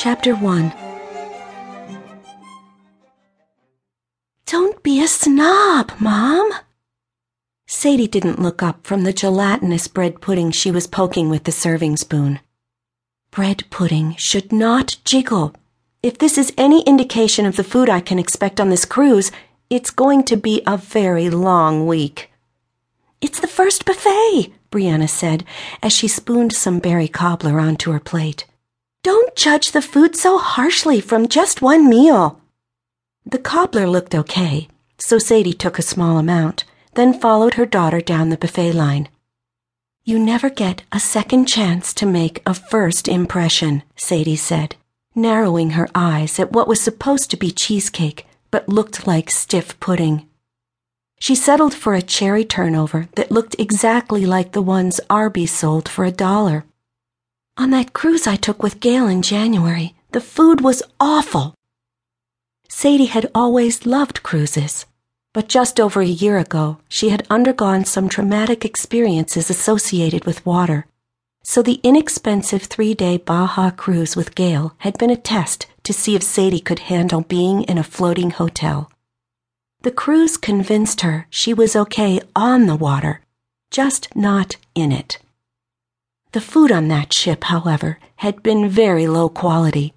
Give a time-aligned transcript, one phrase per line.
[0.00, 0.72] Chapter 1
[4.46, 6.52] Don't be a snob, Mom.
[7.66, 11.96] Sadie didn't look up from the gelatinous bread pudding she was poking with the serving
[11.96, 12.38] spoon.
[13.32, 15.52] Bread pudding should not jiggle.
[16.00, 19.32] If this is any indication of the food I can expect on this cruise,
[19.68, 22.30] it's going to be a very long week.
[23.20, 25.42] It's the first buffet, Breanna said
[25.82, 28.46] as she spooned some berry cobbler onto her plate.
[29.08, 32.42] Don't judge the food so harshly from just one meal.
[33.24, 34.68] The cobbler looked okay,
[34.98, 39.08] so Sadie took a small amount, then followed her daughter down the buffet line.
[40.04, 44.76] You never get a second chance to make a first impression, Sadie said,
[45.14, 50.28] narrowing her eyes at what was supposed to be cheesecake but looked like stiff pudding.
[51.18, 56.04] She settled for a cherry turnover that looked exactly like the ones Arby's sold for
[56.04, 56.66] a dollar.
[57.58, 61.54] On that cruise I took with Gail in January, the food was awful.
[62.68, 64.86] Sadie had always loved cruises,
[65.34, 70.86] but just over a year ago she had undergone some traumatic experiences associated with water.
[71.42, 76.14] So the inexpensive three day Baja cruise with Gail had been a test to see
[76.14, 78.88] if Sadie could handle being in a floating hotel.
[79.82, 83.20] The cruise convinced her she was okay on the water,
[83.72, 85.18] just not in it.
[86.32, 89.94] The food on that ship, however, had been very low quality.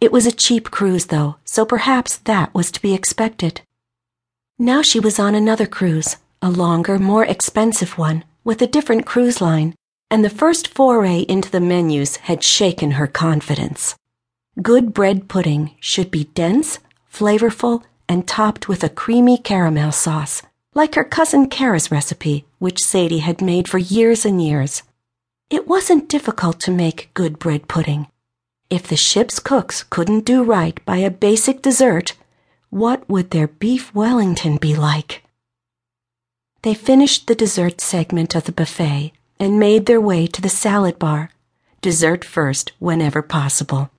[0.00, 3.62] It was a cheap cruise, though, so perhaps that was to be expected.
[4.58, 9.40] Now she was on another cruise, a longer, more expensive one, with a different cruise
[9.40, 9.74] line,
[10.10, 13.96] and the first foray into the menus had shaken her confidence.
[14.60, 20.42] Good bread pudding should be dense, flavorful, and topped with a creamy caramel sauce,
[20.74, 24.82] like her cousin Kara's recipe, which Sadie had made for years and years.
[25.52, 28.06] It wasn't difficult to make good bread pudding.
[28.70, 32.14] If the ship's cooks couldn't do right by a basic dessert,
[32.70, 35.22] what would their beef Wellington be like?
[36.62, 40.98] They finished the dessert segment of the buffet and made their way to the salad
[40.98, 41.28] bar,
[41.82, 43.90] dessert first whenever possible.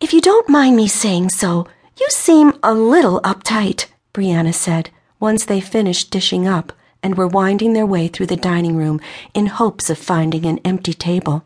[0.00, 1.66] If you don't mind me saying so,
[1.98, 6.72] you seem a little uptight, Breanna said, once they finished dishing up
[7.02, 9.00] and were winding their way through the dining room
[9.34, 11.44] in hopes of finding an empty table.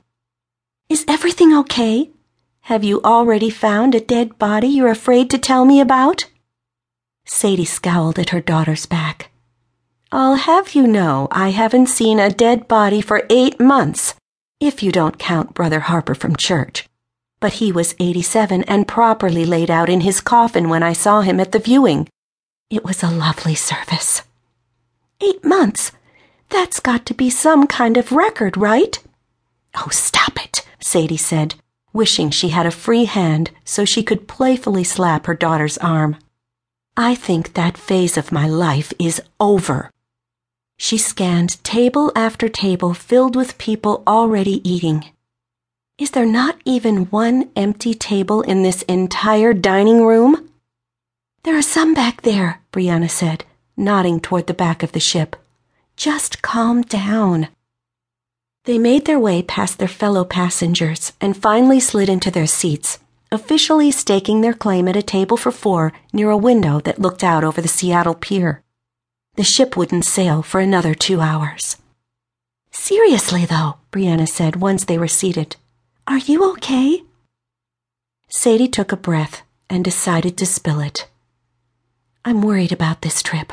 [0.88, 2.10] Is everything okay?
[2.62, 6.26] Have you already found a dead body you're afraid to tell me about?
[7.26, 9.30] Sadie scowled at her daughter's back.
[10.12, 14.14] I'll have you know I haven't seen a dead body for eight months,
[14.60, 16.88] if you don't count Brother Harper from church.
[17.40, 21.40] But he was 87 and properly laid out in his coffin when I saw him
[21.40, 22.08] at the viewing.
[22.70, 24.22] It was a lovely service.
[25.20, 25.92] Eight months?
[26.48, 28.98] That's got to be some kind of record, right?
[29.76, 31.54] Oh, stop it, Sadie said,
[31.92, 36.16] wishing she had a free hand so she could playfully slap her daughter's arm.
[36.96, 39.90] I think that phase of my life is over.
[40.76, 45.06] She scanned table after table filled with people already eating.
[45.98, 50.50] Is there not even one empty table in this entire dining room?
[51.44, 53.44] There are some back there, Breanna said
[53.76, 55.36] nodding toward the back of the ship.
[55.96, 57.48] Just calm down.
[58.64, 62.98] They made their way past their fellow passengers and finally slid into their seats,
[63.30, 67.44] officially staking their claim at a table for four near a window that looked out
[67.44, 68.62] over the Seattle pier.
[69.36, 71.76] The ship wouldn't sail for another two hours.
[72.70, 75.56] Seriously, though, Breanna said once they were seated,
[76.06, 77.02] are you okay?
[78.28, 81.08] Sadie took a breath and decided to spill it.
[82.24, 83.52] I'm worried about this trip.